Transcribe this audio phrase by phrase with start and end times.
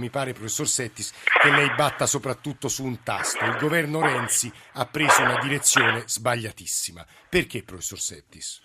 [0.00, 1.12] Mi pare, professor Settis,
[1.42, 3.44] che lei batta soprattutto su un tasto.
[3.44, 7.06] Il governo Renzi ha preso una direzione sbagliatissima.
[7.28, 8.62] Perché, professor Settis?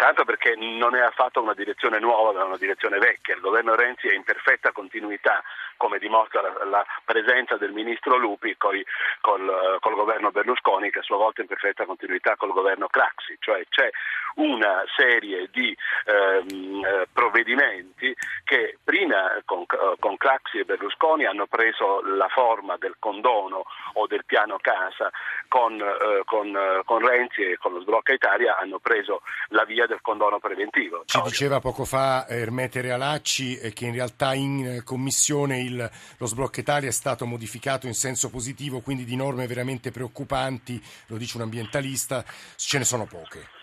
[0.00, 3.34] Intanto perché non è affatto una direzione nuova, ma una direzione vecchia.
[3.34, 5.42] Il governo Renzi è in perfetta continuità
[5.76, 8.82] come dimostra la, la presenza del ministro Lupi coi,
[9.20, 13.36] col, col, governo Berlusconi che a sua volta è in perfetta continuità col governo Craxi,
[13.40, 13.90] cioè c'è
[14.36, 18.14] una serie di ehm, eh, provvedimenti
[18.44, 19.64] che prima con,
[19.98, 23.64] con Craxi e Berlusconi hanno preso la forma del condono
[23.94, 25.10] o del piano casa,
[25.50, 30.00] con, eh, con, con Renzi e con lo Sblocca Italia hanno preso la via del
[30.00, 31.02] condono preventivo.
[31.04, 36.26] Ci diceva poco fa Ermete Realacci eh, che in realtà in eh, commissione il lo
[36.26, 41.36] sblocco Italia è stato modificato in senso positivo, quindi di norme veramente preoccupanti, lo dice
[41.36, 42.24] un ambientalista,
[42.56, 43.59] ce ne sono poche.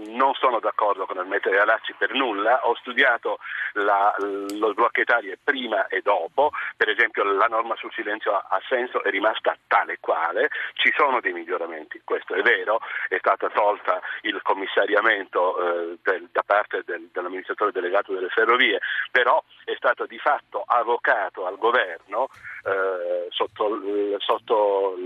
[0.00, 3.38] Eh, non sono d'accordo con il mettere Alacci per nulla, ho studiato
[3.74, 9.02] la, lo sblocco Italia prima e dopo, per esempio la norma sul silenzio ha senso,
[9.02, 14.40] è rimasta tale quale, ci sono dei miglioramenti, questo è vero, è stata tolta il
[14.42, 18.80] commissariamento eh, del, da parte del, dell'amministratore delegato delle ferrovie,
[19.10, 22.28] però è stato di fatto avocato al governo
[22.64, 23.80] eh, sotto,
[24.18, 24.96] sotto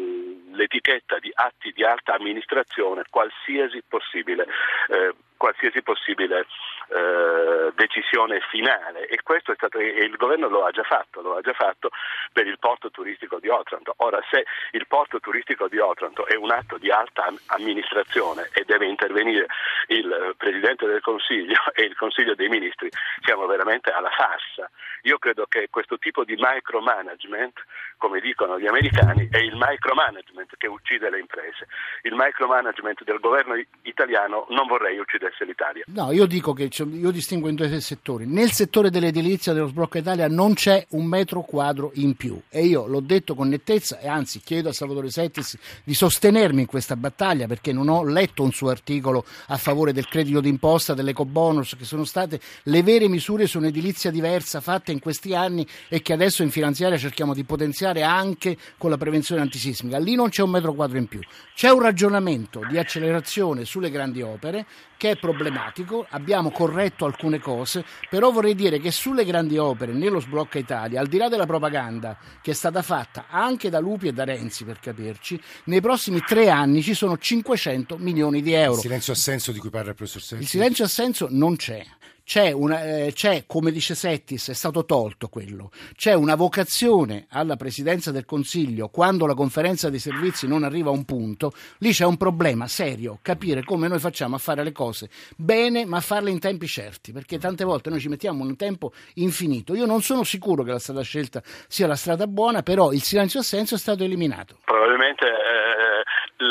[0.55, 4.47] l'etichetta di atti di alta amministrazione qualsiasi possibile,
[4.91, 6.47] Uh, qualsiasi possibile
[6.89, 11.37] eh, decisione finale e questo è stato, e il governo lo ha già fatto, lo
[11.37, 11.91] ha già fatto
[12.33, 13.95] per il porto turistico di Otranto.
[13.99, 18.87] Ora se il porto turistico di Otranto è un atto di alta amministrazione e deve
[18.87, 19.47] intervenire
[19.89, 22.91] il Presidente del Consiglio e il Consiglio dei Ministri,
[23.23, 24.71] siamo veramente alla farsa.
[25.03, 27.63] Io credo che questo tipo di micromanagement,
[27.99, 31.67] come dicono gli americani, è il micromanagement che uccide le imprese.
[32.03, 35.85] Il micromanagement del governo italiano non vorrei uccidesse l'Italia.
[35.89, 38.27] No, io dico che io distingo in due settori.
[38.27, 42.87] Nel settore dell'edilizia dello sblocco Italia non c'è un metro quadro in più e io
[42.87, 47.47] l'ho detto con nettezza e anzi chiedo a Salvatore Settis di sostenermi in questa battaglia
[47.47, 52.05] perché non ho letto un suo articolo a favore del credito d'imposta, dell'ecobonus, che sono
[52.05, 56.51] state le vere misure su un'edilizia diversa fatte in questi anni e che adesso in
[56.51, 59.99] finanziaria cerchiamo di potenziare anche con la prevenzione antisismica.
[59.99, 61.21] Lì non c'è un metro quadro in più.
[61.55, 64.67] C'è un ragionamento di accelerazione sulle grandi opere
[64.97, 70.21] che è problematico, abbiamo corretto alcune cose, però vorrei dire che sulle grandi opere, nello
[70.21, 74.13] sblocca Italia, al di là della propaganda che è stata fatta anche da Lupi e
[74.13, 78.75] da Renzi per capirci, nei prossimi tre anni ci sono 500 milioni di euro.
[78.75, 80.45] Il silenzio assenso di cui parla il professor Sensi.
[80.45, 81.85] Il silenzio assenso non c'è.
[82.25, 87.57] C'è, una, eh, c'è, come dice Settis, è stato tolto quello, c'è una vocazione alla
[87.57, 92.07] Presidenza del Consiglio quando la conferenza dei servizi non arriva a un punto, lì c'è
[92.07, 96.39] un problema serio, capire come noi facciamo a fare le cose bene ma farle in
[96.39, 99.75] tempi certi, perché tante volte noi ci mettiamo un tempo infinito.
[99.75, 103.41] Io non sono sicuro che la strada scelta sia la strada buona, però il silenzio
[103.41, 104.57] assenso è stato eliminato.
[104.65, 105.94] Probabilmente la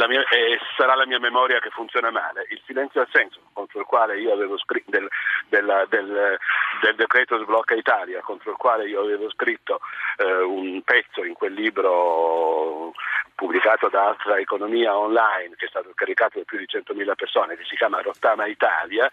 [0.07, 2.45] mia, eh, sarà la mia memoria che funziona male.
[2.49, 5.07] Il silenzio assenso contro il quale io avevo scritto del,
[5.49, 6.37] del, del,
[6.81, 9.79] del, decreto sblocca Italia, contro il quale io avevo scritto
[10.17, 12.93] eh, un pezzo in quel libro
[13.35, 17.65] pubblicato da Altra Economia Online, che è stato caricato da più di 100.000 persone, che
[17.65, 19.09] si chiama Rottama Italia,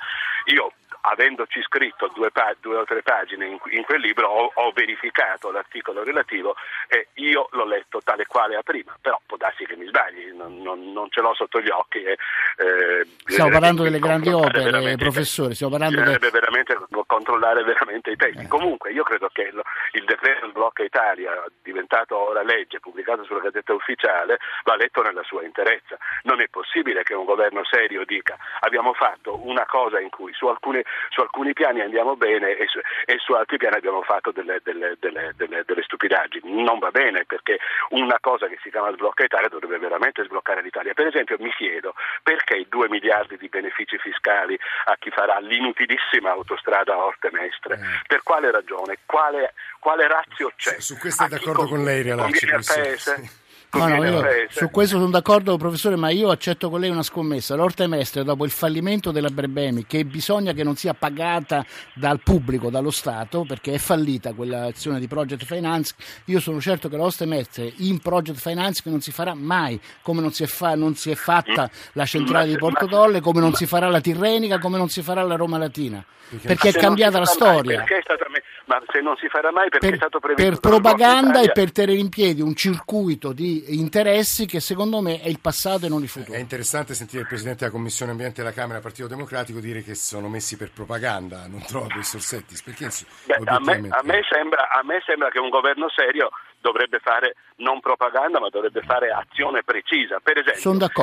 [0.47, 0.73] io
[1.03, 5.51] avendoci scritto due, pa- due o tre pagine in, in quel libro ho, ho, verificato
[5.51, 6.55] l'articolo relativo
[6.89, 10.61] e io l'ho letto tale quale a prima, però può darsi che mi sbagli, non,
[10.63, 12.03] non, non ce l'ho sotto gli occhi.
[12.03, 16.19] E, eh, stiamo parlando delle grandi opere, professore, stiamo parlando di...
[16.31, 16.77] Veramente
[17.21, 18.45] controllare veramente i testi.
[18.45, 18.49] Eh.
[18.49, 19.61] Comunque io credo che il,
[19.93, 25.45] il decreto Sblocca Italia, diventato ora legge, pubblicato sulla Gazzetta Ufficiale, va letto nella sua
[25.45, 25.99] interezza.
[26.23, 30.47] Non è possibile che un governo serio dica abbiamo fatto una cosa in cui su
[30.47, 34.61] alcune su alcuni piani andiamo bene e su, e su altri piani abbiamo fatto delle,
[34.63, 36.63] delle, delle, delle, stupidaggini.
[36.63, 37.59] Non va bene perché
[37.91, 40.95] una cosa che si chiama sblocca Italia dovrebbe veramente sbloccare l'Italia.
[40.95, 46.31] Per esempio mi chiedo perché i 2 miliardi di benefici fiscali a chi farà l'inutilissima
[46.31, 47.75] autostrada Orte Mestre?
[47.75, 48.03] Eh.
[48.07, 48.99] Per quale ragione?
[49.05, 50.75] Quale, quale razio c'è?
[50.75, 52.47] Su, su questo è d'accordo con lei, Realacci.
[53.73, 57.55] No, no, io su questo sono d'accordo, professore, ma io accetto con lei una scommessa.
[57.55, 61.65] L'Orte Mestre, dopo il fallimento della Berbemi, che bisogna che non sia pagata
[61.95, 65.95] dal pubblico, dallo Stato, perché è fallita quell'azione di Project Finance,
[66.25, 70.33] io sono certo che l'Orte Mestre in Project Finance non si farà mai, come non
[70.33, 73.67] si è, fa, non si è fatta la centrale di Porto Tolle, come non si
[73.67, 76.05] farà la Tirrenica, come non si farà la Roma Latina.
[76.43, 77.79] Perché è cambiata la storia.
[77.79, 78.25] Perché è stata
[78.71, 81.73] ma se non si farà mai perché per, è stato previsto per propaganda e per
[81.73, 86.03] tenere in piedi un circuito di interessi che secondo me è il passato e non
[86.03, 86.39] il futuro.
[86.39, 90.29] È interessante sentire il Presidente della Commissione Ambiente della Camera Partito Democratico dire che sono
[90.29, 92.89] messi per propaganda, non trova professor Settis, perché
[93.25, 96.31] Beh, a, me, a, me sembra, a me sembra che un governo serio
[96.61, 100.21] dovrebbe fare non propaganda ma dovrebbe fare azione precisa.
[100.23, 100.95] Per esempio,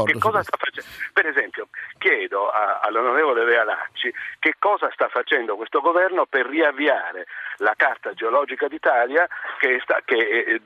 [1.11, 1.67] per esempio
[1.97, 7.25] chiedo a, all'onorevole Realacci che cosa sta facendo questo governo per riavviare
[7.57, 9.27] la carta geologica d'Italia
[9.59, 10.61] che, sta, che, eh,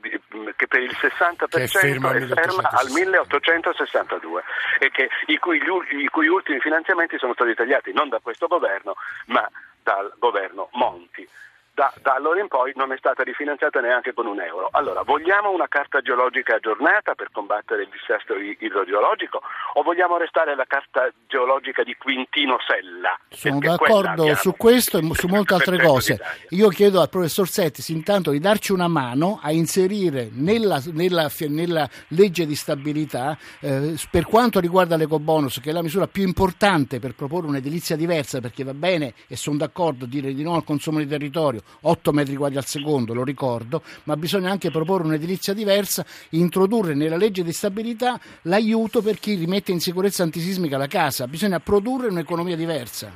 [0.56, 4.42] che per il 60% è ferma, è ferma al 1862
[4.78, 5.60] e che, i, cui,
[5.90, 8.96] i cui ultimi finanziamenti sono stati tagliati non da questo governo
[9.26, 9.48] ma
[9.82, 11.28] dal governo Monti.
[11.74, 14.68] Da, da, allora in poi non è stata rifinanziata neanche con un euro.
[14.72, 19.40] Allora, vogliamo una carta geologica aggiornata per combattere il dissesto idrogeologico
[19.74, 23.18] o vogliamo restare alla carta geologica di Quintino Sella?
[23.30, 26.20] Sono d'accordo su questo e su molte altre cose.
[26.50, 31.88] Io chiedo al professor Settis intanto di darci una mano a inserire nella, nella, nella
[32.08, 37.14] legge di stabilità, eh, per quanto riguarda l'ecobonus, che è la misura più importante per
[37.14, 41.06] proporre un'edilizia diversa, perché va bene e sono d'accordo dire di no al consumo di
[41.06, 46.94] territorio, 8 metri quadri al secondo, lo ricordo, ma bisogna anche proporre un'edilizia diversa, introdurre
[46.94, 52.08] nella legge di stabilità l'aiuto per chi rimette in sicurezza antisismica la casa, bisogna produrre
[52.08, 53.10] un'economia diversa.